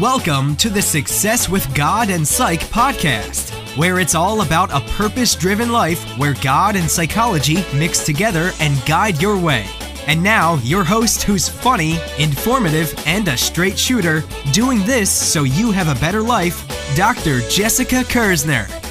[0.00, 5.34] Welcome to the Success with God and Psych podcast, where it's all about a purpose
[5.34, 9.64] driven life where God and psychology mix together and guide your way.
[10.06, 14.22] And now, your host who's funny, informative, and a straight shooter,
[14.52, 17.40] doing this so you have a better life, Dr.
[17.48, 18.85] Jessica Kersner.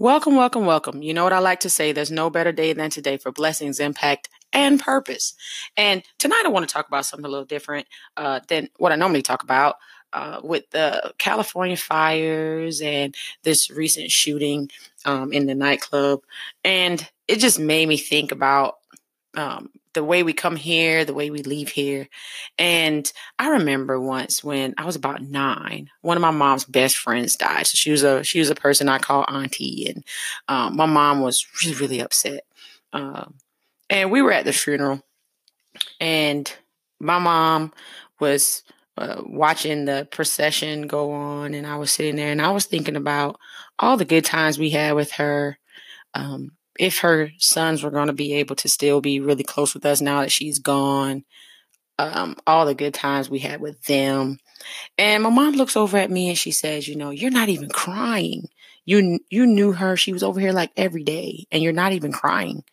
[0.00, 1.02] Welcome, welcome, welcome.
[1.02, 1.90] You know what I like to say?
[1.90, 5.34] There's no better day than today for blessings, impact, and purpose.
[5.76, 8.96] And tonight I want to talk about something a little different uh, than what I
[8.96, 9.76] normally talk about.
[10.12, 14.70] Uh, with the California fires and this recent shooting
[15.04, 16.22] um, in the nightclub.
[16.64, 18.76] And it just made me think about
[19.36, 22.08] um, the way we come here, the way we leave here.
[22.58, 27.36] And I remember once when I was about nine, one of my mom's best friends
[27.36, 27.66] died.
[27.66, 30.04] So she was a she was a person I call auntie, and
[30.48, 32.44] um, my mom was really really upset.
[32.92, 33.34] Um,
[33.90, 35.02] and we were at the funeral,
[36.00, 36.52] and
[37.00, 37.72] my mom
[38.20, 38.62] was
[38.96, 42.96] uh, watching the procession go on, and I was sitting there, and I was thinking
[42.96, 43.38] about
[43.78, 45.58] all the good times we had with her.
[46.14, 49.84] Um, if her sons were going to be able to still be really close with
[49.84, 51.24] us now that she's gone,
[51.98, 54.38] um, all the good times we had with them.
[54.96, 57.68] And my mom looks over at me and she says, "You know, you're not even
[57.68, 58.48] crying.
[58.84, 59.96] You you knew her.
[59.96, 62.64] She was over here like every day, and you're not even crying."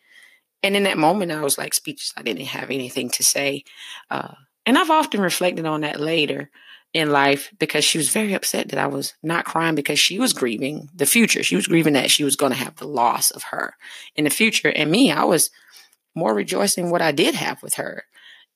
[0.62, 2.12] And in that moment, I was like speechless.
[2.16, 3.64] I didn't have anything to say.
[4.10, 6.50] Uh, and I've often reflected on that later
[6.96, 10.32] in life because she was very upset that I was not crying because she was
[10.32, 11.42] grieving the future.
[11.42, 13.74] She was grieving that she was going to have the loss of her
[14.14, 14.72] in the future.
[14.74, 15.50] And me, I was
[16.14, 18.04] more rejoicing what I did have with her.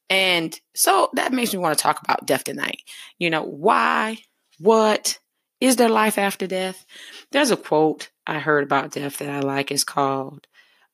[0.08, 2.80] And so that makes me want to talk about death tonight.
[3.18, 4.16] You know, why,
[4.58, 5.18] what,
[5.61, 6.86] is there life after death?
[7.33, 9.70] There's a quote I heard about death that I like.
[9.70, 10.46] It's called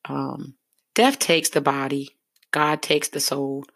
[0.08, 0.56] um,
[0.96, 2.16] Death takes the body,
[2.50, 3.66] God takes the soul.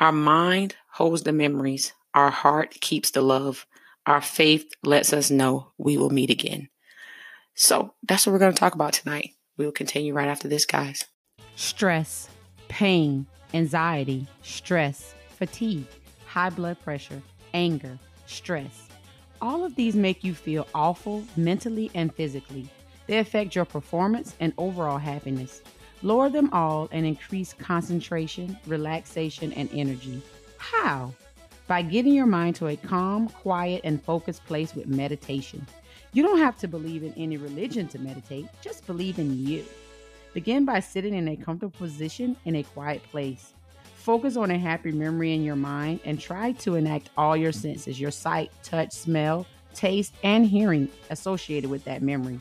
[0.00, 3.66] Our mind holds the memories, our heart keeps the love.
[4.06, 6.68] Our faith lets us know we will meet again.
[7.54, 9.30] So that's what we're going to talk about tonight.
[9.56, 11.04] We will continue right after this, guys.
[11.56, 12.28] Stress,
[12.68, 15.86] pain, anxiety, stress, fatigue,
[16.26, 18.88] high blood pressure, anger, stress.
[19.40, 22.68] All of these make you feel awful mentally and physically.
[23.06, 25.62] They affect your performance and overall happiness.
[26.02, 30.22] Lower them all and increase concentration, relaxation, and energy.
[30.58, 31.12] How?
[31.72, 35.66] By getting your mind to a calm, quiet, and focused place with meditation.
[36.12, 39.64] You don't have to believe in any religion to meditate, just believe in you.
[40.34, 43.54] Begin by sitting in a comfortable position in a quiet place.
[43.94, 47.98] Focus on a happy memory in your mind and try to enact all your senses
[47.98, 52.38] your sight, touch, smell, taste, and hearing associated with that memory.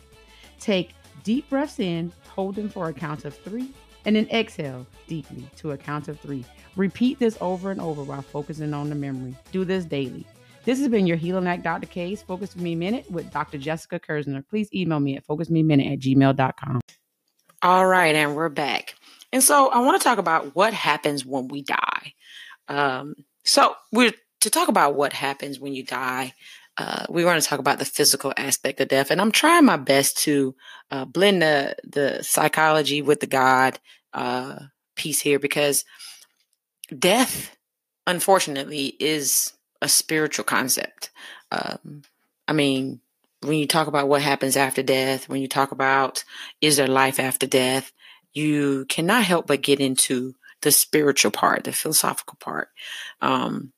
[0.59, 0.93] Take
[1.23, 3.71] deep breaths in, hold them for a count of three,
[4.05, 6.43] and then exhale deeply to a count of three.
[6.75, 9.35] Repeat this over and over while focusing on the memory.
[9.51, 10.25] Do this daily.
[10.63, 11.87] This has been your Healing Act Dr.
[11.87, 13.57] K's Focus Me Minute with Dr.
[13.57, 14.47] Jessica Kersner.
[14.47, 16.81] Please email me at focusmeminute at gmail.com.
[17.63, 18.95] All right, and we're back.
[19.33, 22.13] And so I want to talk about what happens when we die.
[22.67, 26.33] Um, so we're to talk about what happens when you die.
[26.81, 29.77] Uh, we want to talk about the physical aspect of death, and I'm trying my
[29.77, 30.55] best to
[30.89, 33.77] uh, blend the the psychology with the God
[34.15, 34.55] uh,
[34.95, 35.85] piece here because
[36.97, 37.55] death,
[38.07, 41.11] unfortunately, is a spiritual concept.
[41.51, 42.01] Um,
[42.47, 42.99] I mean,
[43.41, 46.23] when you talk about what happens after death, when you talk about
[46.61, 47.91] is there life after death,
[48.33, 50.33] you cannot help but get into
[50.63, 52.69] the spiritual part, the philosophical part.
[53.21, 53.71] Um,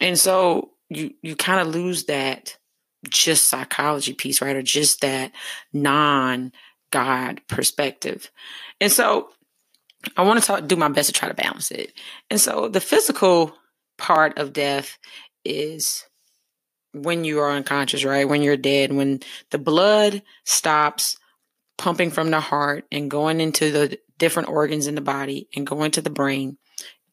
[0.00, 2.56] and so you you kind of lose that
[3.08, 4.56] just psychology piece, right?
[4.56, 5.32] Or just that
[5.72, 6.52] non
[6.90, 8.30] God perspective.
[8.80, 9.30] And so
[10.16, 11.92] I want to talk, do my best to try to balance it.
[12.30, 13.54] And so the physical
[13.98, 14.98] part of death
[15.44, 16.04] is
[16.92, 18.28] when you are unconscious, right?
[18.28, 19.20] When you're dead, when
[19.50, 21.16] the blood stops
[21.76, 25.92] pumping from the heart and going into the different organs in the body and going
[25.92, 26.58] to the brain.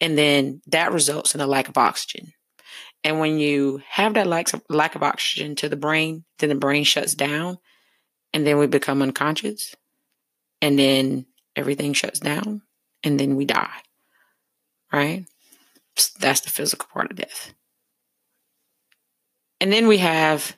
[0.01, 2.33] And then that results in a lack of oxygen.
[3.05, 6.55] And when you have that lack of, lack of oxygen to the brain, then the
[6.55, 7.59] brain shuts down
[8.33, 9.75] and then we become unconscious.
[10.59, 12.63] And then everything shuts down
[13.03, 13.77] and then we die.
[14.91, 15.25] Right?
[16.19, 17.53] That's the physical part of death.
[19.61, 20.57] And then we have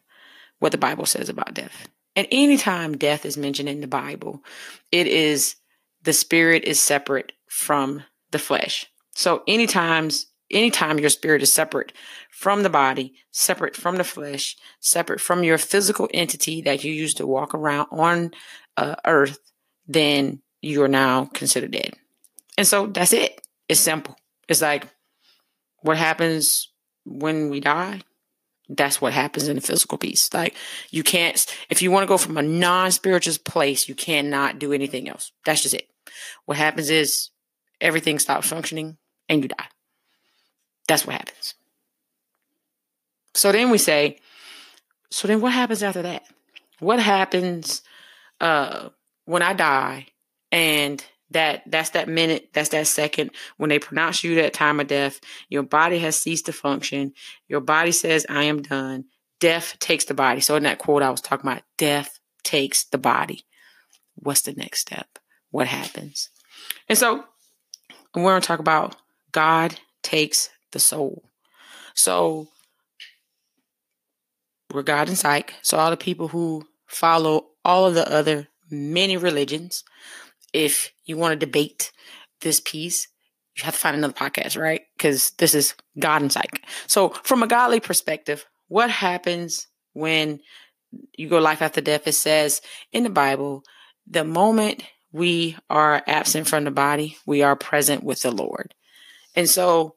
[0.59, 1.89] what the Bible says about death.
[2.15, 4.41] And anytime death is mentioned in the Bible,
[4.89, 5.57] it is
[6.03, 8.85] the spirit is separate from the flesh.
[9.15, 10.11] So anytime
[10.51, 11.93] anytime your spirit is separate
[12.31, 17.17] from the body, separate from the flesh, separate from your physical entity that you used
[17.17, 18.31] to walk around on
[18.77, 19.39] uh, earth,
[19.87, 21.93] then you are now considered dead.
[22.57, 23.41] And so that's it.
[23.69, 24.15] It's simple.
[24.47, 24.87] It's like
[25.81, 26.69] what happens
[27.05, 28.01] when we die?
[28.69, 30.33] That's what happens in the physical piece.
[30.33, 30.55] Like
[30.91, 34.73] you can't, if you want to go from a non spiritual place, you cannot do
[34.73, 35.31] anything else.
[35.45, 35.87] That's just it.
[36.45, 37.29] What happens is
[37.79, 38.97] everything stops functioning
[39.29, 39.67] and you die.
[40.87, 41.55] That's what happens.
[43.33, 44.19] So then we say,
[45.11, 46.23] so then what happens after that?
[46.79, 47.81] What happens
[48.41, 48.89] uh,
[49.25, 50.07] when I die
[50.51, 54.87] and that that's that minute that's that second when they pronounce you that time of
[54.87, 55.19] death
[55.49, 57.13] your body has ceased to function
[57.47, 59.05] your body says i am done.
[59.39, 60.41] Death takes the body.
[60.41, 63.43] So in that quote i was talking about death takes the body.
[64.15, 65.19] What's the next step?
[65.51, 66.29] What happens?
[66.89, 67.23] And so
[68.15, 68.95] we're going to talk about
[69.31, 71.23] god takes the soul
[71.93, 72.47] so
[75.09, 79.83] and psych so all the people who follow all of the other many religions
[80.53, 81.91] if you want to debate
[82.41, 83.07] this piece,
[83.55, 84.81] you have to find another podcast, right?
[84.97, 86.63] Because this is God and psych.
[86.87, 90.39] So, from a godly perspective, what happens when
[91.17, 92.07] you go life after death?
[92.07, 92.61] It says
[92.91, 93.63] in the Bible,
[94.05, 98.73] the moment we are absent from the body, we are present with the Lord.
[99.35, 99.95] And so,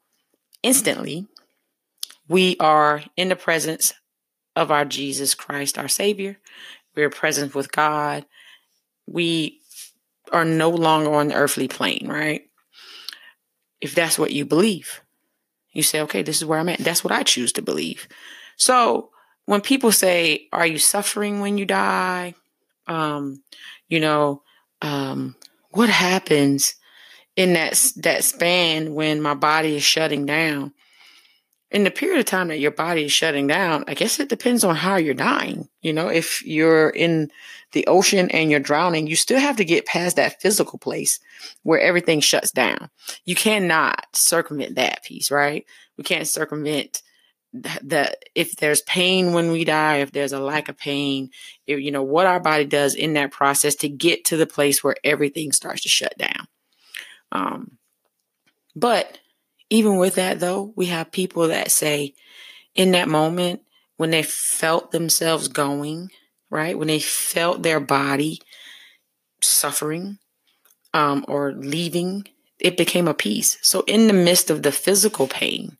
[0.63, 1.27] instantly,
[2.29, 3.93] we are in the presence
[4.57, 6.39] of our Jesus Christ, our Savior.
[6.95, 8.27] We're present with God.
[9.07, 9.61] We
[10.33, 12.43] are no longer on the earthly plane, right?
[13.81, 15.01] If that's what you believe,
[15.73, 16.79] you say, okay, this is where I'm at.
[16.79, 18.07] That's what I choose to believe.
[18.57, 19.11] So
[19.47, 22.35] when people say, are you suffering when you die?
[22.87, 23.43] Um,
[23.89, 24.43] you know,
[24.83, 25.37] um,
[25.71, 26.75] what happens
[27.41, 30.73] in that that span when my body is shutting down?
[31.71, 34.65] in the period of time that your body is shutting down, I guess it depends
[34.65, 35.69] on how you're dying.
[35.83, 37.31] You know, if you're in
[37.73, 41.21] the ocean and you're drowning, you still have to get past that physical place
[41.63, 42.91] where everything shuts down.
[43.25, 45.65] You cannot circumvent that piece, right?
[45.97, 47.03] We can't circumvent
[47.53, 51.31] that if there's pain when we die, if there's a lack of pain,
[51.67, 54.83] if, you know, what our body does in that process to get to the place
[54.83, 56.47] where everything starts to shut down.
[57.33, 57.79] Um,
[58.75, 59.19] but
[59.69, 62.15] even with that, though, we have people that say
[62.75, 63.63] in that moment
[63.97, 66.11] when they felt themselves going,
[66.51, 66.79] right?
[66.79, 68.41] When they felt their body
[69.41, 70.19] suffering
[70.93, 72.27] um, or leaving,
[72.59, 73.59] it became a peace.
[73.63, 75.77] So, in the midst of the physical pain,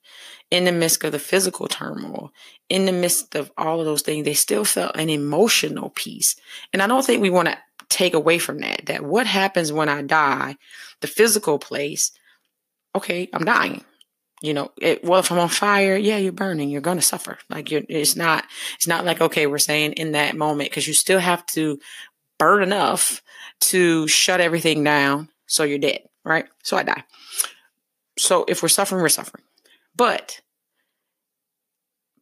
[0.51, 2.33] in the midst of the physical turmoil,
[2.69, 6.37] in the midst of all of those things, they still felt an emotional peace.
[6.73, 7.59] And I don't think we want to
[7.91, 10.57] take away from that, that what happens when I die,
[11.01, 12.13] the physical place,
[12.95, 13.85] okay, I'm dying.
[14.41, 16.71] You know, it, well, if I'm on fire, yeah, you're burning.
[16.71, 17.37] You're going to suffer.
[17.51, 18.45] Like you're, it's not,
[18.77, 21.79] it's not like, okay, we're saying in that moment, cause you still have to
[22.39, 23.23] burn enough
[23.61, 25.29] to shut everything down.
[25.47, 26.09] So you're dead.
[26.25, 26.47] Right.
[26.63, 27.05] So I die.
[28.19, 29.45] So if we're suffering, we're suffering.
[29.95, 30.41] But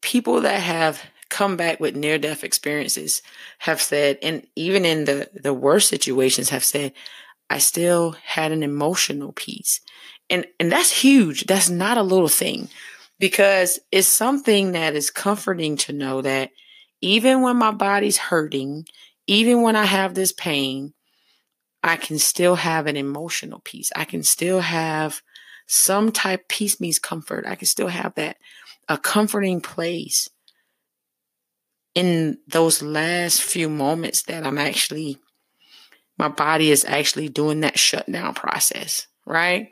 [0.00, 3.22] people that have come back with near death experiences
[3.58, 6.92] have said, and even in the, the worst situations have said,
[7.50, 9.80] I still had an emotional peace.
[10.30, 11.46] And, and that's huge.
[11.46, 12.68] That's not a little thing
[13.18, 16.50] because it's something that is comforting to know that
[17.00, 18.86] even when my body's hurting,
[19.26, 20.92] even when I have this pain,
[21.82, 23.90] I can still have an emotional peace.
[23.94, 25.22] I can still have
[25.66, 27.46] some type peace means comfort.
[27.46, 28.36] I can still have that
[28.88, 30.28] a comforting place
[31.94, 35.18] in those last few moments that I'm actually
[36.18, 39.68] my body is actually doing that shutdown process, right?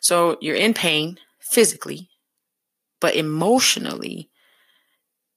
[0.00, 2.10] So you're in pain physically,
[3.00, 4.30] but emotionally,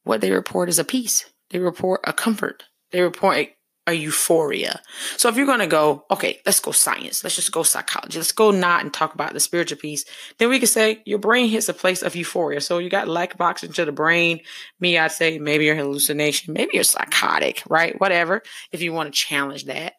[0.04, 1.30] what they report is a peace.
[1.50, 2.64] They report a comfort.
[2.92, 3.55] They report
[3.88, 4.82] a euphoria.
[5.18, 7.24] So if you're going to go, okay, let's go science.
[7.24, 8.18] Let's just go psychology.
[8.18, 10.06] Let's go not and talk about the spiritual piece.
[10.38, 12.62] Then we can say your brain hits a place of euphoria.
[12.62, 14.40] So you got lack of oxygen to the brain.
[14.80, 16.54] Me, I'd say maybe you're hallucination.
[16.54, 18.00] Maybe you're psychotic, right?
[18.00, 18.42] Whatever.
[18.72, 19.94] If you want to challenge that.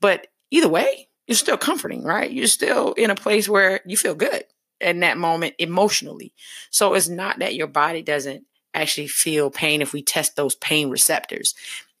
[0.00, 2.30] But either way, you're still comforting, right?
[2.30, 4.44] You're still in a place where you feel good
[4.80, 6.34] in that moment emotionally.
[6.70, 8.44] So it's not that your body doesn't
[8.74, 11.54] actually feel pain if we test those pain receptors.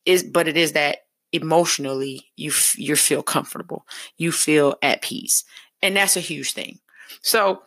[0.04, 0.98] Is but it is that
[1.32, 3.86] emotionally you f- you feel comfortable.
[4.16, 5.44] You feel at peace.
[5.82, 6.78] And that's a huge thing.
[7.22, 7.62] So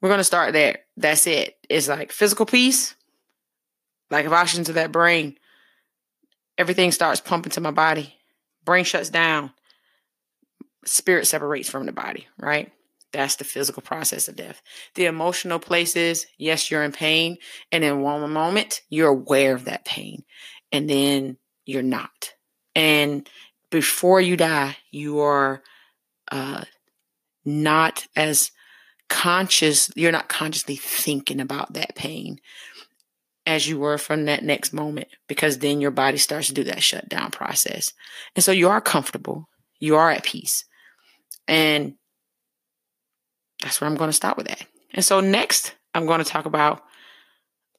[0.00, 0.80] we're going to start there.
[0.96, 1.56] That's it.
[1.68, 2.94] It's like physical peace,
[4.10, 5.36] like of oxygen to that brain.
[6.58, 8.14] Everything starts pumping to my body.
[8.64, 9.52] Brain shuts down
[10.84, 12.72] spirit separates from the body, right?
[13.12, 14.62] That's the physical process of death.
[14.94, 17.36] The emotional places, yes, you're in pain.
[17.70, 20.24] And in one moment, you're aware of that pain.
[20.70, 22.32] And then you're not.
[22.74, 23.28] And
[23.70, 25.62] before you die, you are
[26.30, 26.64] uh,
[27.44, 28.50] not as
[29.08, 32.38] conscious, you're not consciously thinking about that pain
[33.44, 36.82] as you were from that next moment because then your body starts to do that
[36.82, 37.92] shutdown process.
[38.36, 39.48] And so you are comfortable,
[39.80, 40.64] you are at peace.
[41.48, 41.94] And
[43.60, 44.64] that's where I'm going to stop with that.
[44.94, 46.82] And so next, I'm going to talk about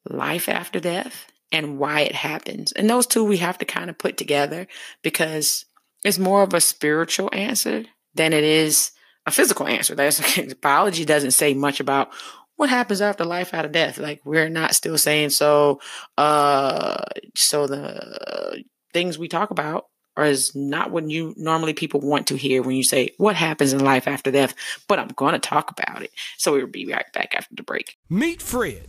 [0.10, 2.74] life after death and why it happens.
[2.74, 4.68] And those two we have to kind of put together
[5.04, 5.66] because
[6.04, 8.92] it's more of a spiritual answer than it is
[9.26, 9.96] a physical answer.
[9.96, 10.20] That's
[10.62, 12.12] biology doesn't say much about
[12.56, 13.98] what happens after life out of death.
[13.98, 15.80] Like we're not still saying so
[16.18, 17.04] uh
[17.36, 22.36] so the things we talk about or is not what you normally people want to
[22.36, 24.54] hear when you say what happens in life after death,
[24.88, 26.12] but I'm going to talk about it.
[26.38, 27.98] So we'll be right back after the break.
[28.10, 28.88] Meet Fred.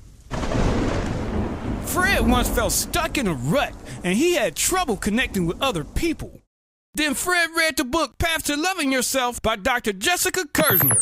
[1.86, 3.72] Fred once felt stuck in a rut
[4.02, 6.40] and he had trouble connecting with other people.
[6.94, 9.92] Then Fred read the book Path to Loving Yourself by Dr.
[9.92, 10.96] Jessica Kirzner.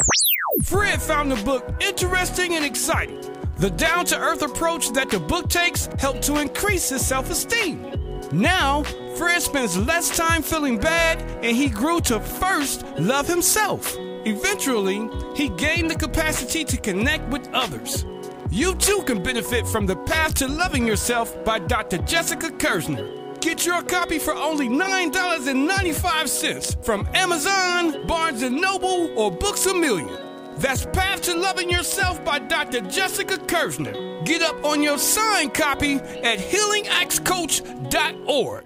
[0.64, 3.20] Fred found the book interesting and exciting.
[3.58, 7.92] The down to earth approach that the book takes helped to increase his self esteem.
[8.32, 8.82] Now,
[9.16, 13.94] Fred spends less time feeling bad and he grew to first love himself.
[14.24, 18.04] Eventually, he gained the capacity to connect with others.
[18.52, 21.96] You too can benefit from The Path to Loving Yourself by Dr.
[21.96, 23.40] Jessica Kirzner.
[23.40, 30.18] Get your copy for only $9.95 from Amazon, Barnes & Noble, or Books A Million.
[30.58, 32.82] That's Path to Loving Yourself by Dr.
[32.82, 34.22] Jessica Kirzner.
[34.26, 38.64] Get up on your signed copy at healingactscoach.org.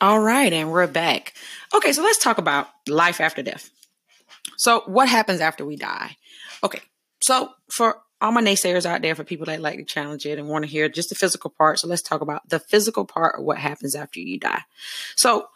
[0.00, 1.34] All right, and we're back.
[1.74, 3.68] Okay, so let's talk about life after death.
[4.56, 6.16] So, what happens after we die?
[6.64, 6.80] Okay,
[7.20, 10.48] so for all my naysayers out there, for people that like to challenge it and
[10.48, 13.44] want to hear just the physical part, so let's talk about the physical part of
[13.44, 14.62] what happens after you die.
[15.16, 15.48] So,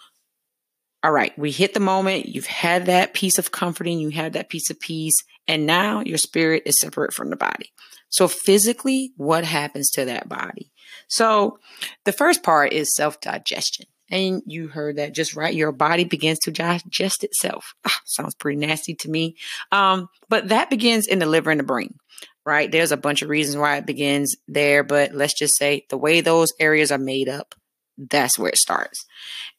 [1.03, 2.27] all right, we hit the moment.
[2.27, 5.17] You've had that piece of comforting, you had that piece of peace,
[5.49, 7.73] and now your spirit is separate from the body.
[8.11, 10.71] So, physically, what happens to that body?
[11.09, 11.59] So,
[12.05, 13.87] the first part is self digestion.
[14.11, 15.55] And you heard that just right.
[15.55, 17.75] Your body begins to digest itself.
[17.87, 19.37] Ah, sounds pretty nasty to me.
[19.71, 21.95] Um, but that begins in the liver and the brain,
[22.45, 22.71] right?
[22.71, 26.21] There's a bunch of reasons why it begins there, but let's just say the way
[26.21, 27.55] those areas are made up,
[27.99, 29.05] that's where it starts.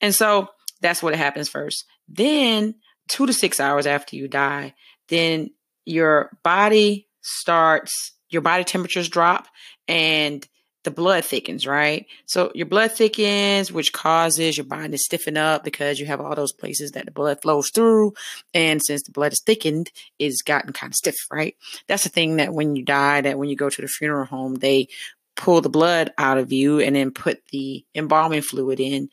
[0.02, 0.50] And so,
[0.82, 1.86] that's what happens first.
[2.10, 2.76] Then,
[3.08, 4.74] two to six hours after you die,
[5.10, 5.52] then
[5.86, 9.48] your body starts, your body temperatures drop
[9.88, 10.48] and
[10.84, 12.08] the blood thickens, right?
[12.26, 16.36] So your blood thickens, which causes your body to stiffen up because you have all
[16.36, 18.14] those places that the blood flows through.
[18.54, 21.56] And since the blood is thickened, it's gotten kind of stiff, right?
[21.88, 24.56] That's the thing that when you die, that when you go to the funeral home,
[24.56, 24.88] they
[25.36, 29.10] pull the blood out of you and then put the embalming fluid in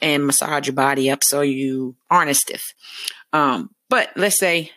[0.00, 2.74] and massage your body up so you aren't as stiff.
[3.32, 4.70] Um, but let's say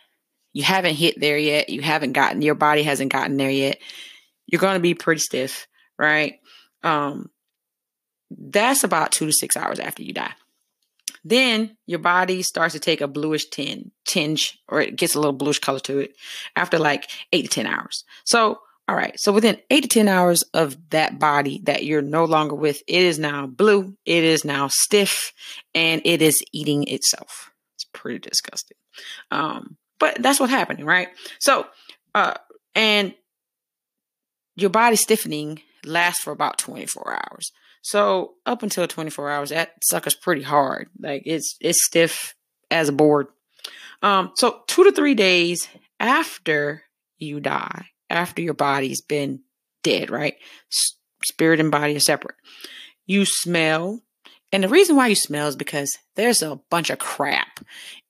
[0.54, 3.78] you haven't hit there yet, you haven't gotten, your body hasn't gotten there yet,
[4.48, 6.40] you're going to be pretty stiff, right?
[6.84, 7.30] Um,
[8.30, 10.34] that's about two to six hours after you die.
[11.24, 15.34] Then your body starts to take a bluish tin, tinge, or it gets a little
[15.34, 16.16] bluish color to it
[16.56, 18.04] after like eight to 10 hours.
[18.26, 19.20] So all right.
[19.20, 23.02] So within eight to 10 hours of that body that you're no longer with, it
[23.02, 25.34] is now blue, it is now stiff,
[25.74, 27.52] and it is eating itself.
[27.76, 28.78] It's pretty disgusting.
[29.32, 31.08] Um, but that's what's happening, right?
[31.40, 31.66] So,
[32.14, 32.36] uh,
[32.76, 33.16] and
[34.56, 37.52] your body stiffening lasts for about 24 hours.
[37.82, 40.90] So up until 24 hours, that sucker's pretty hard.
[41.00, 42.34] Like it's it's stiff
[42.72, 43.28] as a board.
[44.02, 45.68] Um, so two to three days
[46.00, 46.84] after
[47.18, 49.42] you die, after your body's been
[49.84, 50.36] dead, right?
[51.24, 52.36] Spirit and body are separate.
[53.06, 54.02] You smell.
[54.52, 57.60] And the reason why you smell is because there's a bunch of crap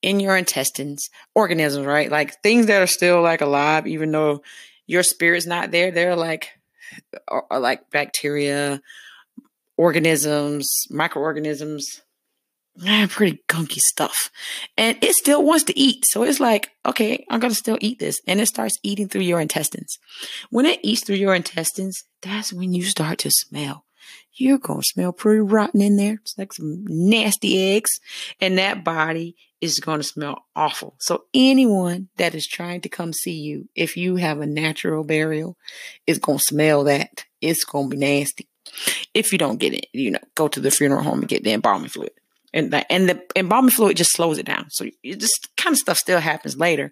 [0.02, 2.12] in your intestines, organisms, right?
[2.12, 4.42] Like things that are still like alive, even though
[4.86, 5.92] your spirit's not there.
[5.92, 6.52] They're like,
[7.28, 8.82] are, are like bacteria,
[9.78, 12.02] organisms, microorganisms,
[13.10, 14.30] pretty gunky stuff.
[14.78, 16.04] And it still wants to eat.
[16.08, 18.20] So it's like, okay, I'm going to still eat this.
[18.28, 19.98] And it starts eating through your intestines.
[20.50, 23.85] When it eats through your intestines, that's when you start to smell.
[24.34, 26.16] You're going to smell pretty rotten in there.
[26.22, 28.00] It's like some nasty eggs.
[28.42, 30.96] And that body is going to smell awful.
[31.00, 35.58] So anyone that is trying to come see you, if you have a natural burial,
[36.06, 37.26] is going to smell that.
[37.42, 38.48] It's going to be nasty.
[39.14, 41.54] If you don't get it, you know, go to the funeral home and get the
[41.54, 42.12] embalming fluid
[42.56, 44.68] and the, and the embalming fluid just slows it down.
[44.70, 46.92] So this kind of stuff still happens later,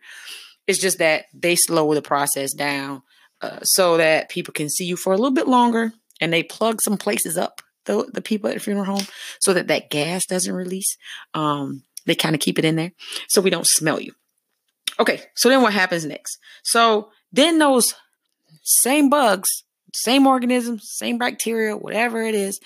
[0.68, 3.02] It's just that they slow the process down
[3.42, 6.82] uh, so that people can see you for a little bit longer and they plug
[6.82, 9.06] some places up the, the people at the funeral home
[9.42, 10.96] so that that gas doesn't release.
[11.34, 12.94] Um, they kind of keep it in there
[13.28, 14.14] so we don't smell you.
[15.00, 16.38] Okay, so then what happens next?
[16.64, 17.94] So then those
[18.64, 19.50] same bugs,
[19.94, 22.60] same organisms, same bacteria, whatever it is,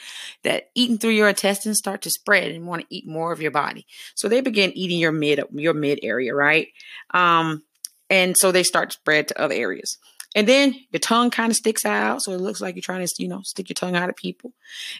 [0.43, 3.51] that eating through your intestines start to spread and want to eat more of your
[3.51, 3.87] body.
[4.13, 6.67] So they begin eating your mid your mid area, right?
[7.11, 7.63] Um,
[8.09, 9.97] and so they start to spread to other areas.
[10.37, 12.21] And then your tongue kind of sticks out.
[12.21, 14.53] So it looks like you're trying to, you know, stick your tongue out at people.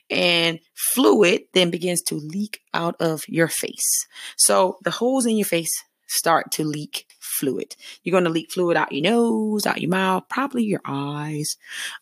[0.09, 0.59] And
[0.95, 4.07] fluid then begins to leak out of your face.
[4.35, 5.69] So the holes in your face
[6.07, 7.75] start to leak fluid.
[8.01, 11.55] You're going to leak fluid out your nose, out your mouth, probably your eyes.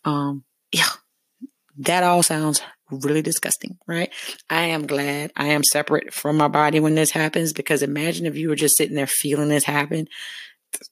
[0.06, 0.88] Um, yeah,
[1.80, 4.14] that all sounds really disgusting, right?
[4.50, 8.38] I am glad I am separate from my body when this happens because imagine if
[8.38, 10.08] you were just sitting there feeling this happen.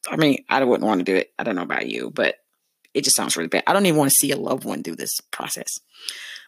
[0.10, 1.32] I mean, I wouldn't want to do it.
[1.38, 2.36] I don't know about you, but
[2.94, 3.64] it just sounds really bad.
[3.68, 5.80] I don't even want to see a loved one do this process.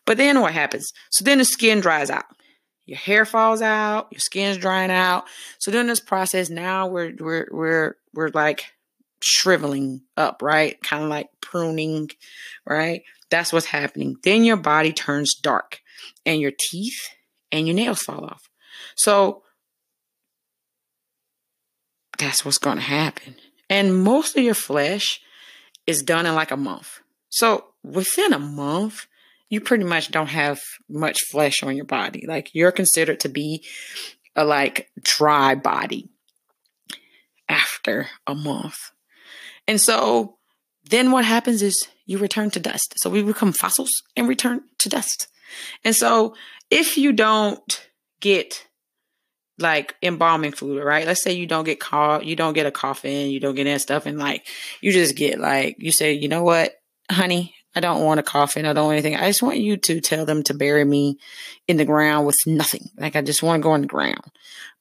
[0.06, 0.92] But then what happens?
[1.10, 2.26] So then the skin dries out.
[2.86, 5.26] Your hair falls out, your skin's drying out.
[5.58, 8.66] So during this process, now we're we're we're we're like
[9.24, 10.80] shriveling up, right?
[10.84, 12.12] Kind of like pruning,
[12.64, 13.02] right?
[13.32, 14.18] That's what's happening.
[14.22, 15.80] Then your body turns dark
[16.28, 17.10] and your teeth
[17.52, 18.50] and your nails fall off.
[18.96, 19.42] So
[22.18, 23.36] that's what's going to happen.
[23.70, 25.22] And most of your flesh
[25.88, 27.00] is done in like a month.
[27.30, 29.08] So within a month,
[29.50, 32.26] you pretty much don't have much flesh on your body.
[32.28, 33.64] Like you're considered to be
[34.36, 36.10] a like dry body
[37.48, 38.92] after a month.
[39.68, 40.38] And so
[40.90, 42.94] then what happens is you return to dust.
[42.98, 45.28] So we become fossils and return to dust.
[45.84, 46.36] And so
[46.70, 47.88] if you don't
[48.20, 48.68] get
[49.58, 51.06] like embalming fluid, right?
[51.06, 53.82] Let's say you don't get caught, you don't get a coffin, you don't get that
[53.82, 54.46] stuff, and like
[54.82, 56.74] you just get like you say, you know what,
[57.10, 59.16] honey, I don't want a coffin, I don't want anything.
[59.16, 61.18] I just want you to tell them to bury me
[61.68, 62.90] in the ground with nothing.
[62.98, 64.32] Like I just want to go in the ground.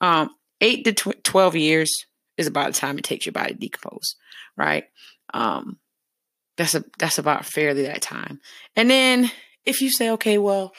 [0.00, 1.90] Um, eight to tw- twelve years
[2.36, 4.16] is about the time it takes your body to decompose,
[4.56, 4.84] right?
[5.32, 5.78] Um,
[6.56, 8.40] that's a that's about fairly that time.
[8.76, 9.30] And then
[9.64, 10.72] if you say, okay, well,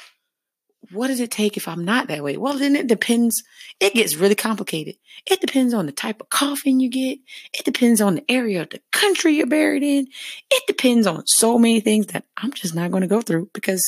[0.91, 2.37] what does it take if I'm not that way?
[2.37, 3.43] Well, then it depends.
[3.79, 4.95] It gets really complicated.
[5.25, 7.19] It depends on the type of coffin you get.
[7.53, 10.07] It depends on the area of the country you're buried in.
[10.51, 13.83] It depends on so many things that I'm just not going to go through because,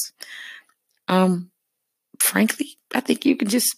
[1.07, 1.51] um,
[2.19, 3.75] frankly, I think you can just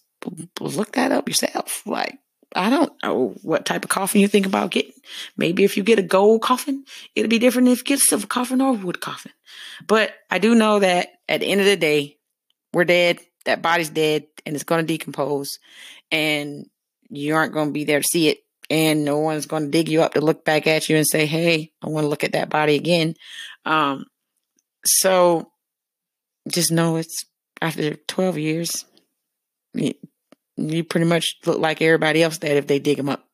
[0.60, 1.84] look that up yourself.
[1.86, 2.20] Like,
[2.56, 4.94] I don't know what type of coffin you think about getting.
[5.38, 6.84] Maybe if you get a gold coffin,
[7.16, 9.32] it'll be different if you get a silver coffin or a wood coffin.
[9.86, 12.18] But I do know that at the end of the day,
[12.74, 13.20] we're dead.
[13.46, 15.60] That body's dead and it's going to decompose
[16.12, 16.66] and
[17.10, 18.40] you aren't going to be there to see it.
[18.70, 21.26] And no one's going to dig you up to look back at you and say,
[21.26, 23.16] Hey, I want to look at that body again.
[23.66, 24.06] Um,
[24.86, 25.52] so
[26.48, 27.26] just know it's
[27.62, 28.86] after 12 years,
[29.74, 33.28] you, pretty much look like everybody else that if they dig them up,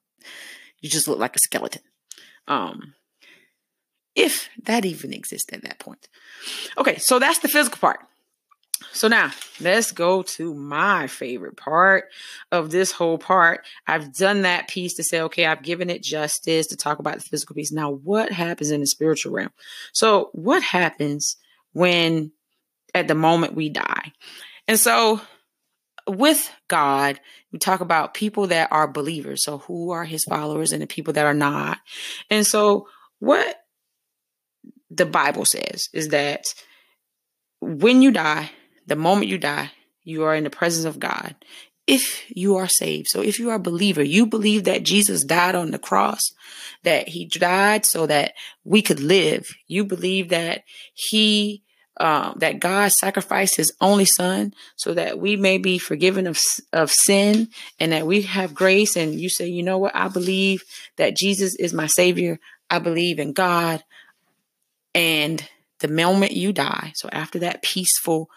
[0.79, 1.81] you just look like a skeleton.
[2.47, 2.93] Um,
[4.15, 6.07] if that even exists at that point.
[6.77, 7.99] Okay, so that's the physical part.
[8.91, 12.05] So now let's go to my favorite part
[12.51, 13.65] of this whole part.
[13.87, 17.21] I've done that piece to say, okay, I've given it justice to talk about the
[17.21, 17.71] physical piece.
[17.71, 19.51] Now, what happens in the spiritual realm?
[19.93, 21.37] So, what happens
[21.73, 22.31] when
[22.93, 24.13] at the moment we die?
[24.67, 25.21] And so,
[26.07, 27.19] with God,
[27.51, 29.43] we talk about people that are believers.
[29.43, 31.79] So, who are his followers and the people that are not.
[32.29, 32.87] And so,
[33.19, 33.57] what
[34.89, 36.43] the Bible says is that
[37.61, 38.51] when you die,
[38.85, 39.71] the moment you die,
[40.03, 41.35] you are in the presence of God.
[41.87, 45.53] If you are saved, so if you are a believer, you believe that Jesus died
[45.53, 46.21] on the cross,
[46.83, 49.47] that he died so that we could live.
[49.67, 51.61] You believe that he
[51.97, 56.37] um, that God sacrificed his only son so that we may be forgiven of,
[56.73, 58.97] of sin and that we have grace.
[58.97, 59.95] And you say, you know what?
[59.95, 60.65] I believe
[60.97, 62.39] that Jesus is my savior.
[62.69, 63.83] I believe in God.
[64.93, 65.47] And
[65.79, 68.29] the moment you die, so after that peaceful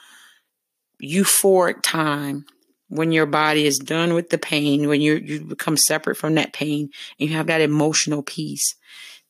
[1.03, 2.45] euphoric time
[2.89, 6.53] when your body is done with the pain, when you you become separate from that
[6.53, 8.75] pain and you have that emotional peace,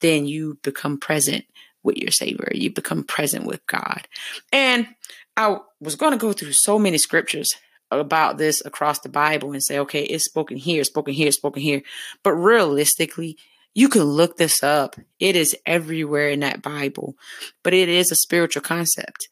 [0.01, 1.45] then you become present
[1.83, 2.51] with your Savior.
[2.53, 4.07] You become present with God.
[4.53, 4.89] And
[5.37, 7.49] I was going to go through so many scriptures
[7.91, 11.83] about this across the Bible and say, okay, it's spoken here, spoken here, spoken here.
[12.23, 13.39] But realistically,
[13.75, 14.97] you can look this up.
[15.19, 17.17] It is everywhere in that Bible,
[17.63, 19.29] but it is a spiritual concept.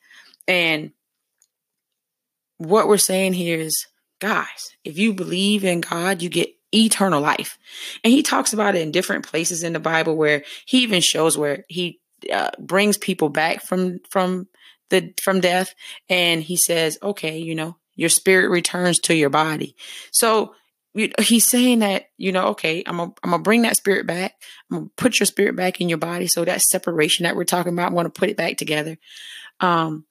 [0.48, 0.92] And
[2.58, 3.86] what we're saying here is,
[4.20, 7.58] guys, if you believe in God, you get eternal life.
[8.02, 11.36] And he talks about it in different places in the Bible where he even shows
[11.36, 12.00] where he
[12.32, 14.48] uh, brings people back from from
[14.90, 15.74] the from death
[16.08, 19.76] and he says, "Okay, you know, your spirit returns to your body."
[20.12, 20.54] So
[21.18, 24.32] he's saying that you know okay i'm gonna I'm gonna bring that spirit back
[24.70, 27.72] i'm gonna put your spirit back in your body so that separation that we're talking
[27.72, 28.96] about i'm gonna put it back together
[29.60, 30.06] um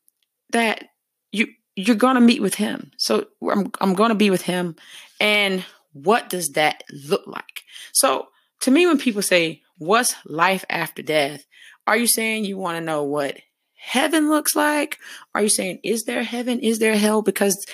[0.52, 0.86] that
[1.32, 2.92] you you're gonna meet with him.
[2.98, 4.76] So i'm, I'm gonna be with him.
[5.20, 7.64] And what does that look like?
[7.94, 8.28] So
[8.62, 11.46] to me when people say what's life after death?
[11.88, 13.38] Are you saying you want to know what
[13.76, 15.00] heaven looks like?
[15.34, 16.60] Are you saying is there heaven?
[16.60, 17.22] Is there hell?
[17.22, 17.66] Because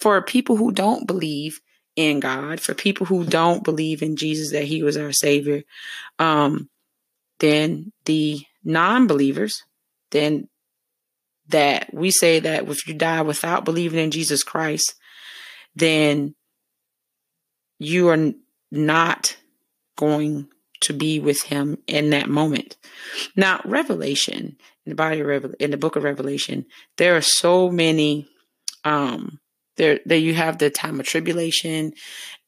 [0.00, 1.60] for people who don't believe
[1.96, 5.62] in God, for people who don't believe in Jesus that he was our savior,
[6.18, 6.68] um,
[7.38, 9.64] then the non-believers,
[10.10, 10.48] then
[11.50, 14.94] that we say that if you die without believing in Jesus Christ,
[15.74, 16.34] then
[17.78, 18.32] you are
[18.70, 19.36] not
[19.96, 20.48] going
[20.82, 22.76] to be with him in that moment.
[23.36, 28.26] Now, Revelation, in the body of in the book of Revelation, there are so many
[28.84, 29.38] um
[29.76, 31.92] there there you have the time of tribulation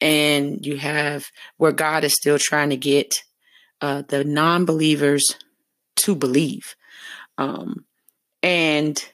[0.00, 3.22] and you have where god is still trying to get
[3.82, 5.36] uh, the non-believers
[5.96, 6.74] to believe
[7.36, 7.84] um,
[8.42, 9.04] and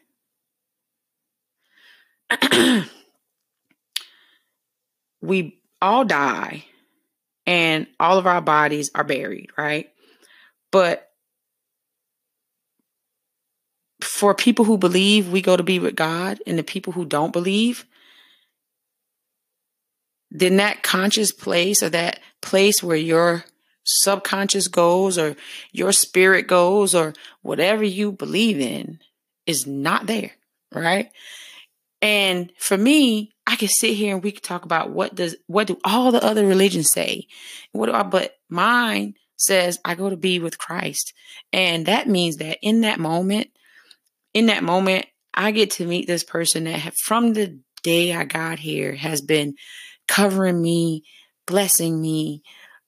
[5.20, 6.64] we all die
[7.46, 9.90] and all of our bodies are buried right?
[10.70, 11.08] But
[14.00, 17.32] for people who believe we go to be with god and the people who don't
[17.32, 17.84] believe
[20.30, 23.44] then that conscious place or that place where your
[23.84, 25.34] subconscious goes or
[25.72, 28.98] your spirit goes or whatever you believe in
[29.48, 30.30] is not there,
[30.72, 31.10] right?
[32.00, 35.66] And for me, I can sit here and we can talk about what does what
[35.66, 37.26] do all the other religions say?
[37.72, 41.14] What do I but mine says I go to be with Christ.
[41.52, 43.48] And that means that in that moment,
[44.34, 48.24] in that moment, I get to meet this person that have, from the day I
[48.24, 49.54] got here has been
[50.08, 51.04] covering me,
[51.46, 52.42] blessing me,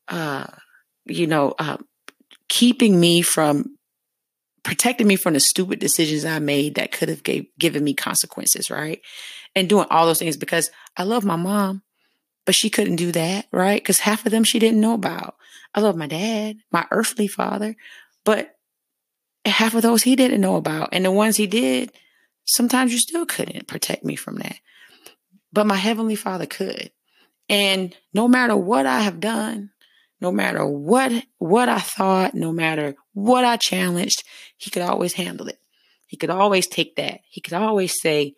[0.08, 0.46] uh,
[1.06, 1.78] you know, uh,
[2.48, 3.76] keeping me from
[4.62, 8.70] protecting me from the stupid decisions I made that could have gave, given me consequences,
[8.70, 9.00] right?
[9.54, 11.82] And doing all those things because I love my mom,
[12.46, 13.82] but she couldn't do that, right?
[13.82, 15.36] Because half of them she didn't know about.
[15.74, 17.76] I love my dad, my earthly father,
[18.24, 18.56] but
[19.44, 20.90] half of those he didn't know about.
[20.92, 21.92] And the ones he did,
[22.44, 24.56] sometimes you still couldn't protect me from that.
[25.52, 26.90] But my heavenly father could.
[27.48, 29.70] And no matter what I have done,
[30.20, 34.22] no matter what what I thought, no matter what I challenged,
[34.56, 35.58] he could always handle it.
[36.06, 37.20] He could always take that.
[37.28, 38.34] He could always say,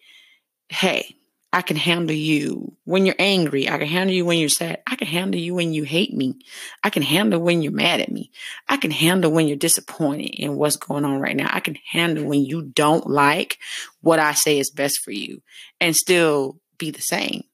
[0.69, 1.17] "Hey,
[1.55, 3.69] I can handle you when you're angry.
[3.69, 4.83] I can handle you when you're sad.
[4.87, 6.39] I can handle you when you hate me.
[6.83, 8.31] I can handle when you're mad at me.
[8.69, 11.49] I can handle when you're disappointed in what's going on right now.
[11.51, 13.59] I can handle when you don't like
[14.01, 15.43] what I say is best for you
[15.79, 17.45] and still be the same.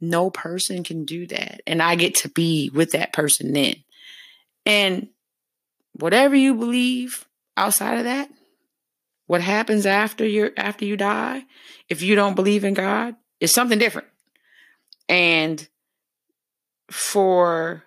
[0.00, 1.60] No person can do that.
[1.66, 3.74] And I get to be with that person then.
[4.64, 5.08] And
[5.92, 8.30] whatever you believe outside of that,
[9.26, 11.44] what happens after you after you die,
[11.88, 14.08] if you don't believe in God, is something different.
[15.08, 15.66] And
[16.90, 17.84] for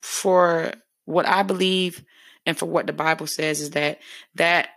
[0.00, 0.72] for
[1.04, 2.04] what I believe
[2.46, 3.98] and for what the Bible says is that
[4.34, 4.68] that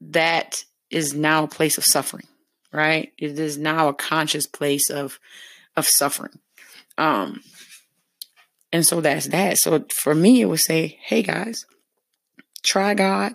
[0.00, 2.26] that is now a place of suffering
[2.72, 3.12] right?
[3.18, 5.18] It is now a conscious place of
[5.76, 6.38] of suffering.
[6.96, 7.42] Um
[8.72, 9.58] and so that's that.
[9.58, 11.64] So for me it would say, hey guys,
[12.62, 13.34] try God.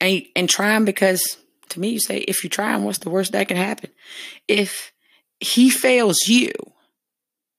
[0.00, 1.38] And and try him because
[1.70, 3.90] to me you say if you try him, what's the worst that can happen?
[4.48, 4.92] If
[5.40, 6.50] he fails you,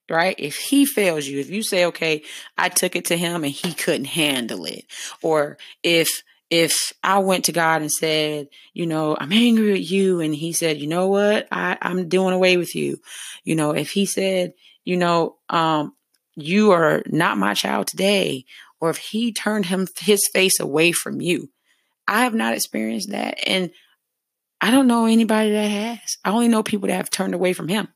[0.09, 0.35] right?
[0.37, 2.23] If he fails you, if you say, okay,
[2.57, 4.85] I took it to him and he couldn't handle it,
[5.21, 6.23] or if
[6.63, 10.53] if I went to God and said, you know, I'm angry at you, and He
[10.53, 12.97] said, you know what, I, I'm doing away with you.
[13.43, 14.53] You know, if He said,
[14.85, 15.93] you know, um,
[16.35, 18.45] you are not my child today,
[18.79, 21.49] or if He turned him His face away from you,
[22.07, 23.71] I have not experienced that, and
[24.61, 26.17] I don't know anybody that has.
[26.23, 27.89] I only know people that have turned away from Him.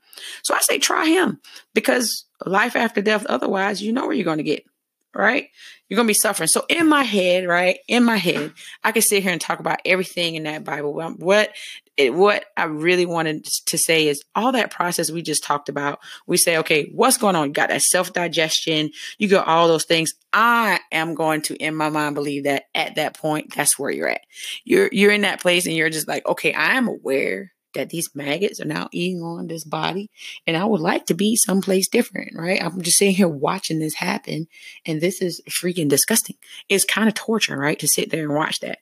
[0.43, 1.39] So I say, try Him
[1.74, 3.26] because life after death.
[3.26, 4.65] Otherwise, you know where you're going to get
[5.13, 5.48] right?
[5.88, 6.48] You're going to be suffering.
[6.48, 7.80] So in my head, right?
[7.88, 10.93] In my head, I can sit here and talk about everything in that Bible.
[10.93, 11.52] What
[11.98, 16.00] it, what I really wanted to say is all that process we just talked about.
[16.28, 17.48] We say, okay, what's going on?
[17.48, 18.91] You got that self digestion.
[19.17, 20.13] You got all those things.
[20.32, 24.10] I am going to, in my mind, believe that at that point, that's where you're
[24.10, 24.22] at.
[24.63, 28.10] You're, you're in that place and you're just like, okay, I am aware that these
[28.15, 30.10] maggots are now eating on this body.
[30.47, 32.63] And I would like to be someplace different, right?
[32.63, 34.47] I'm just sitting here watching this happen.
[34.86, 36.38] And this is freaking disgusting.
[36.67, 37.79] It's kind of torture, right?
[37.79, 38.79] To sit there and watch that.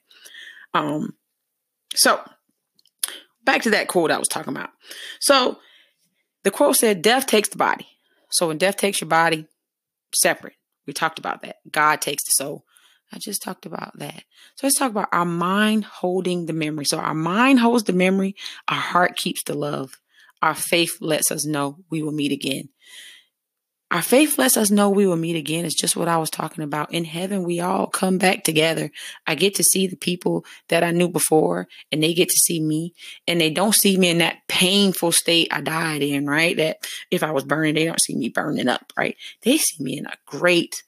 [0.74, 1.14] Um,
[1.94, 2.20] so
[3.44, 4.70] back to that quote I was talking about.
[5.20, 5.58] So
[6.44, 7.86] the quote said, Death takes the body.
[8.30, 9.46] So when death takes your body,
[10.14, 10.54] separate.
[10.86, 11.56] We talked about that.
[11.70, 12.64] God takes the soul.
[13.12, 14.24] I just talked about that.
[14.56, 16.84] So let's talk about our mind holding the memory.
[16.84, 18.36] So our mind holds the memory,
[18.68, 19.98] our heart keeps the love.
[20.42, 22.68] Our faith lets us know we will meet again.
[23.90, 25.64] Our faith lets us know we will meet again.
[25.64, 26.92] It's just what I was talking about.
[26.92, 28.90] In heaven, we all come back together.
[29.26, 32.60] I get to see the people that I knew before, and they get to see
[32.60, 32.92] me,
[33.26, 36.54] and they don't see me in that painful state I died in, right?
[36.58, 39.16] That if I was burning, they don't see me burning up, right?
[39.42, 40.82] They see me in a great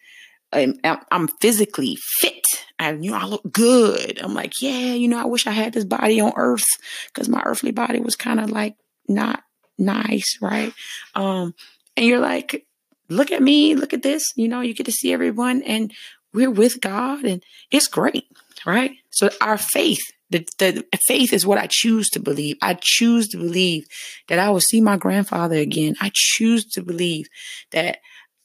[0.52, 0.74] I'm,
[1.10, 2.44] I'm physically fit.
[2.78, 4.20] I, you know, I look good.
[4.22, 6.64] I'm like, yeah, you know, I wish I had this body on earth
[7.12, 9.42] because my earthly body was kind of like not
[9.78, 10.72] nice, right?
[11.14, 11.54] Um,
[11.96, 12.66] and you're like,
[13.08, 14.24] look at me, look at this.
[14.36, 15.92] You know, you get to see everyone and
[16.32, 18.24] we're with God and it's great,
[18.64, 18.92] right?
[19.10, 22.56] So our faith, the, the faith is what I choose to believe.
[22.62, 23.84] I choose to believe
[24.28, 25.96] that I will see my grandfather again.
[26.00, 27.26] I choose to believe
[27.72, 27.98] that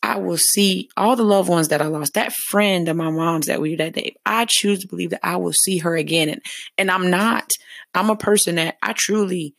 [0.06, 3.48] I will see all the loved ones that I lost, that friend of my mom's
[3.48, 4.16] that we that day.
[4.26, 6.30] I choose to believe that I will see her again.
[6.30, 6.42] And
[6.78, 7.50] and I'm not,
[7.94, 9.56] I'm a person that I truly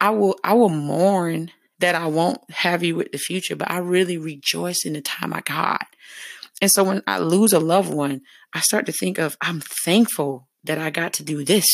[0.00, 1.50] I will I will mourn
[1.80, 5.32] that I won't have you with the future, but I really rejoice in the time
[5.32, 5.86] I got.
[6.60, 10.48] And so when I lose a loved one, I start to think of I'm thankful
[10.64, 11.66] that I got to do this.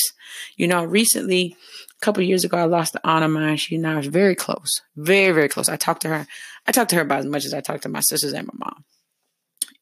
[0.56, 1.56] You know, recently,
[2.00, 3.56] a couple years ago, I lost the aunt of mine.
[3.56, 5.68] She and I was very close, very, very close.
[5.68, 6.26] I talked to her.
[6.66, 8.54] I talked to her about as much as I talked to my sisters and my
[8.66, 8.84] mom.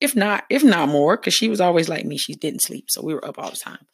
[0.00, 2.16] If not, if not more, because she was always like me.
[2.16, 2.86] She didn't sleep.
[2.88, 3.86] So we were up all the time.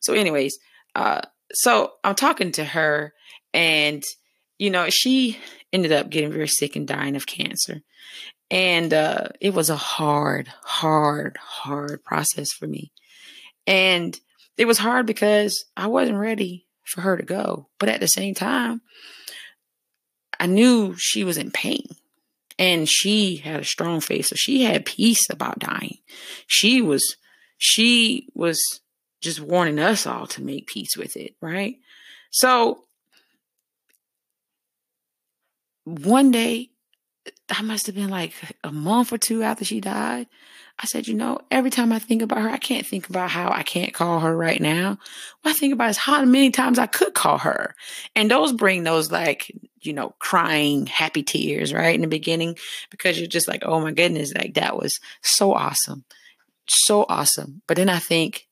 [0.00, 0.58] So, anyways,
[0.94, 3.14] uh, so I'm talking to her
[3.54, 4.02] and
[4.58, 5.38] you know, she
[5.72, 7.82] ended up getting very sick and dying of cancer.
[8.50, 12.92] And uh, it was a hard, hard, hard process for me.
[13.66, 14.18] And
[14.56, 17.68] it was hard because I wasn't ready for her to go.
[17.80, 18.82] But at the same time,
[20.38, 21.86] I knew she was in pain
[22.58, 24.26] and she had a strong faith.
[24.26, 25.98] So she had peace about dying.
[26.46, 27.16] She was,
[27.58, 28.80] she was
[29.20, 31.34] just warning us all to make peace with it.
[31.40, 31.76] Right.
[32.30, 32.84] So
[35.84, 36.70] one day,
[37.48, 40.26] I must have been like a month or two after she died.
[40.78, 43.50] I said, you know, every time I think about her, I can't think about how
[43.50, 44.98] I can't call her right now.
[45.42, 47.74] What I think about is how many times I could call her.
[48.16, 51.94] And those bring those like, you know, crying, happy tears, right?
[51.94, 52.56] In the beginning,
[52.90, 56.04] because you're just like, oh my goodness, like that was so awesome.
[56.68, 57.62] So awesome.
[57.66, 58.46] But then I think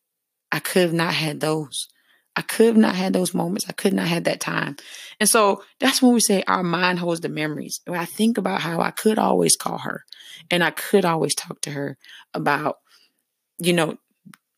[0.51, 1.89] I could have not had those.
[2.35, 3.67] I could have not had those moments.
[3.69, 4.77] I could not have that time.
[5.21, 7.81] And so that's when we say our mind holds the memories.
[7.87, 10.05] When I think about how I could always call her
[10.51, 11.99] and I could always talk to her
[12.33, 12.79] about,
[13.59, 13.99] you know,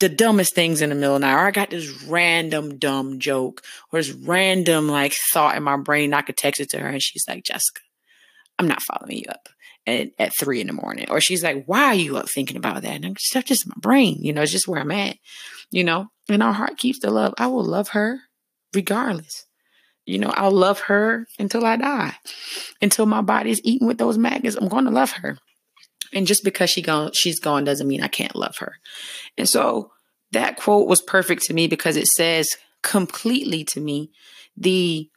[0.05, 3.21] the dumbest things in the middle of the night, or I got this random dumb
[3.21, 6.13] joke or this random like thought in my brain.
[6.13, 7.81] I could text it to her and she's like, Jessica,
[8.59, 9.49] I'm not following you up
[9.87, 11.07] at, at three in the morning.
[11.09, 12.93] Or she's like, why are you up thinking about that?
[12.93, 15.17] And I'm just, that's just my brain, you know, it's just where I'm at,
[15.71, 17.33] you know, and our heart keeps the love.
[17.39, 18.21] I will love her
[18.75, 19.47] regardless.
[20.05, 22.13] You know, I'll love her until I die,
[22.83, 24.55] until my body's eaten with those maggots.
[24.55, 25.39] I'm going to love her.
[26.13, 28.75] And just because she gone, she's gone doesn't mean I can't love her.
[29.39, 29.93] And so
[30.35, 32.49] that quote was perfect to me because it says
[32.83, 34.11] completely to me
[34.57, 35.11] the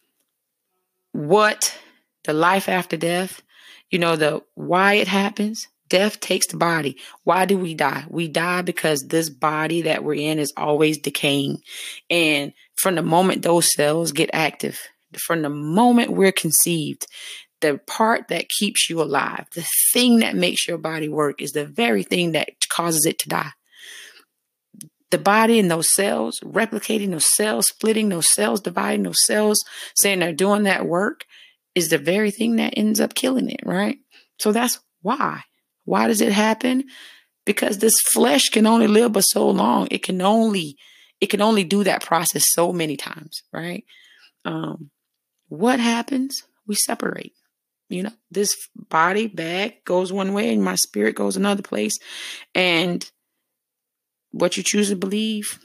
[1.11, 1.77] what
[2.23, 3.41] the life after death,
[3.89, 5.67] you know, the why it happens.
[5.89, 6.97] Death takes the body.
[7.23, 8.05] Why do we die?
[8.09, 11.61] We die because this body that we're in is always decaying.
[12.09, 14.79] And from the moment those cells get active,
[15.17, 17.07] from the moment we're conceived,
[17.61, 21.65] the part that keeps you alive, the thing that makes your body work is the
[21.65, 23.51] very thing that causes it to die.
[25.09, 29.63] The body and those cells, replicating those cells, splitting those cells, dividing those cells,
[29.95, 31.25] saying they're doing that work
[31.75, 33.99] is the very thing that ends up killing it, right?
[34.39, 35.43] So that's why.
[35.85, 36.85] Why does it happen?
[37.45, 39.87] Because this flesh can only live but so long.
[39.89, 40.75] It can only
[41.21, 43.83] it can only do that process so many times, right?
[44.45, 44.91] Um,
[45.47, 46.43] what happens?
[46.67, 47.33] We separate.
[47.89, 51.97] You know, this body bag goes one way and my spirit goes another place.
[52.53, 53.09] And
[54.31, 55.59] what you choose to believe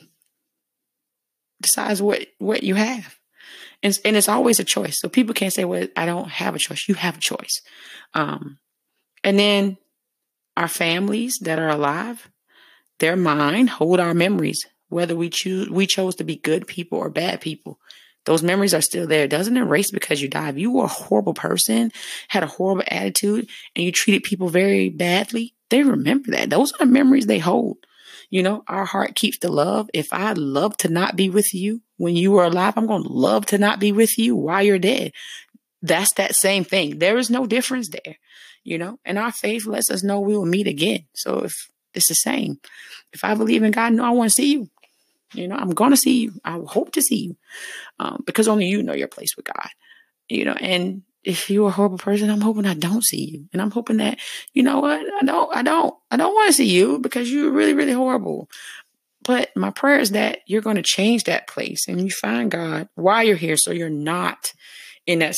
[1.61, 3.17] decides what, what you have.
[3.83, 4.99] And, and it's always a choice.
[5.01, 6.89] So people can't say, well, I don't have a choice.
[6.89, 7.63] You have a choice.
[8.15, 8.59] Um,
[9.25, 9.79] and then
[10.57, 12.31] our families that are alive,
[12.99, 17.11] their mind hold our memories, whether we choose we chose to be good people or
[17.11, 17.79] bad people.
[18.25, 19.25] Those memories are still there.
[19.25, 20.51] It doesn't erase because you die.
[20.51, 21.91] If you were a horrible person,
[22.29, 26.49] had a horrible attitude, and you treated people very badly, they remember that.
[26.49, 27.79] Those are the memories they hold.
[28.33, 29.91] You know, our heart keeps the love.
[29.93, 33.13] If I love to not be with you when you were alive, I'm going to
[33.13, 35.13] love to not be with you while you're dead.
[35.83, 36.99] That's that same thing.
[36.99, 38.17] There is no difference there,
[38.65, 41.05] you know, and our faith lets us know we will meet again.
[41.13, 42.59] So if it's the same,
[43.13, 44.71] if I believe in God, no, I want to see you.
[45.35, 46.33] You know, I'm going to see you.
[46.43, 47.37] I hope to see you
[47.99, 49.69] um, because only you know your place with God.
[50.31, 53.49] You know, and if you're a horrible person, I'm hoping I don't see you.
[53.53, 54.19] And I'm hoping that,
[54.53, 55.01] you know what?
[55.01, 58.49] I don't, I don't, I don't want to see you because you're really, really horrible.
[59.25, 62.89] But my prayer is that you're going to change that place and you find God
[62.97, 64.53] while you're here so you're not
[65.07, 65.37] in that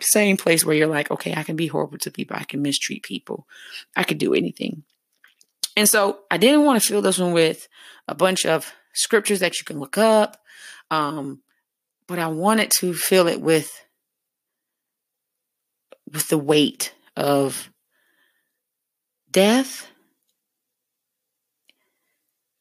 [0.00, 2.36] same place where you're like, okay, I can be horrible to people.
[2.38, 3.46] I can mistreat people.
[3.94, 4.84] I could do anything.
[5.76, 7.68] And so I didn't want to fill this one with
[8.08, 10.38] a bunch of scriptures that you can look up.
[10.90, 11.42] Um,
[12.06, 13.70] but I wanted to fill it with
[16.12, 17.70] with the weight of
[19.30, 19.88] death.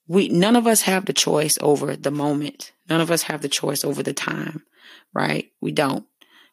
[0.07, 2.71] We none of us have the choice over the moment.
[2.89, 4.63] None of us have the choice over the time,
[5.13, 5.51] right?
[5.61, 6.05] We don't.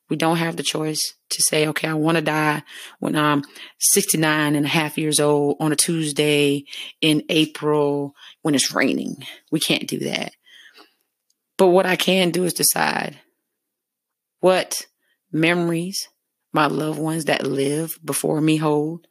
[0.09, 2.63] We don't have the choice to say, okay, I want to die
[2.99, 3.45] when I'm
[3.79, 6.65] 69 and a half years old on a Tuesday
[7.01, 9.25] in April when it's raining.
[9.51, 10.35] We can't do that.
[11.57, 13.21] But what I can do is decide
[14.41, 14.87] what
[15.33, 16.09] memories
[16.53, 19.07] my loved ones that live before me hold,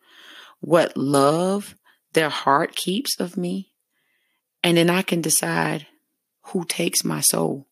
[0.59, 1.75] what love
[2.13, 3.73] their heart keeps of me.
[4.63, 5.87] And then I can decide
[6.47, 7.67] who takes my soul.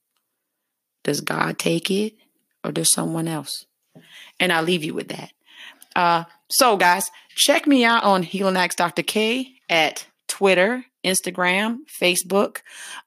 [1.03, 2.13] Does God take it
[2.63, 3.65] or does someone else?
[4.39, 5.31] And I'll leave you with that.
[5.95, 9.03] Uh, so, guys, check me out on Healing Dr.
[9.03, 12.59] K at Twitter, Instagram, Facebook.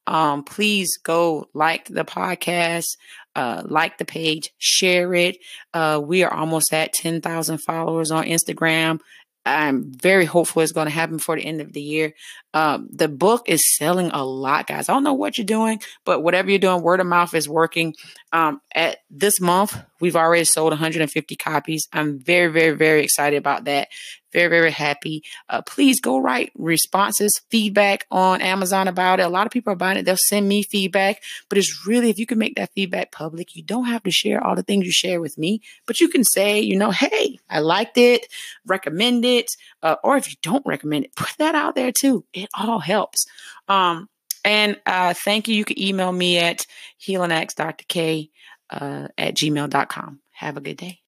[0.06, 2.96] Um, please go like the podcast,
[3.34, 5.38] uh, like the page, share it.
[5.72, 9.00] Uh, we are almost at 10,000 followers on Instagram.
[9.44, 12.14] I'm very hopeful it's going to happen before the end of the year.
[12.54, 14.88] Um, the book is selling a lot, guys.
[14.88, 17.94] I don't know what you're doing, but whatever you're doing, word of mouth is working.
[18.32, 21.88] Um, at this month, we've already sold 150 copies.
[21.92, 23.88] I'm very, very, very excited about that.
[24.32, 25.22] Very, very happy.
[25.48, 29.24] Uh, please go write responses, feedback on Amazon about it.
[29.24, 30.04] A lot of people are buying it.
[30.04, 33.62] They'll send me feedback, but it's really, if you can make that feedback public, you
[33.62, 36.60] don't have to share all the things you share with me, but you can say,
[36.60, 38.26] you know, hey, I liked it,
[38.66, 39.46] recommend it,
[39.82, 42.24] uh, or if you don't recommend it, put that out there too.
[42.32, 43.26] It all helps.
[43.68, 44.08] Um,
[44.44, 45.54] and uh, thank you.
[45.54, 46.66] You can email me at
[47.00, 48.30] healingx.k
[48.72, 50.20] uh, at gmail.com.
[50.32, 51.01] Have a good day.